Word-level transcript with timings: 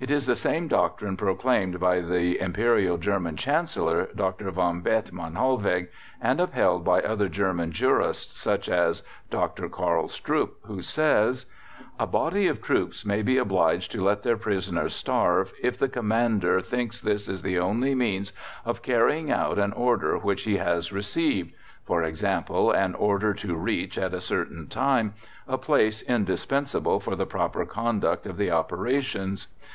It 0.00 0.10
is 0.10 0.26
the 0.26 0.36
same 0.36 0.68
doctrine 0.68 1.16
proclaimed 1.16 1.80
by 1.80 2.00
the 2.00 2.38
Imperial 2.38 2.96
German 2.98 3.36
Chancellor, 3.36 4.08
Dr. 4.14 4.50
von 4.50 4.80
Bethmann 4.82 5.36
Hollweg, 5.36 5.88
and 6.20 6.38
upheld 6.40 6.84
by 6.84 7.00
other 7.02 7.28
German 7.28 7.72
jurists 7.72 8.38
such 8.38 8.68
as 8.68 9.02
Dr. 9.30 9.68
Karl 9.70 10.08
Strupp, 10.08 10.52
who 10.62 10.80
says: 10.82 11.46
"A 11.98 12.06
body 12.06 12.46
of 12.46 12.60
troops 12.62 13.06
may 13.06 13.20
be 13.22 13.36
obliged 13.38 13.90
to 13.92 14.04
let 14.04 14.22
their 14.22 14.36
prisoners 14.36 14.94
starve, 14.94 15.52
if 15.62 15.78
the 15.78 15.88
commander 15.88 16.60
thinks 16.62 17.00
this 17.00 17.26
is 17.28 17.40
the 17.40 17.58
only 17.58 17.94
means 17.94 18.32
of 18.66 18.82
carrying 18.82 19.30
out 19.30 19.58
an 19.58 19.72
order 19.74 20.16
which 20.18 20.42
he 20.44 20.56
has 20.56 20.92
received, 20.92 21.52
for 21.84 22.02
example, 22.02 22.70
an 22.70 22.94
order 22.94 23.32
to 23.34 23.54
reach, 23.54 23.96
at 23.96 24.14
a 24.14 24.20
certain 24.22 24.68
time, 24.68 25.14
a 25.48 25.56
place 25.58 26.00
indispensable 26.02 27.00
for 27.00 27.14
the 27.16 27.26
proper 27.26 27.64
conduct 27.66 28.26
of 28.26 28.36
the 28.36 28.50
operations. 28.50 29.48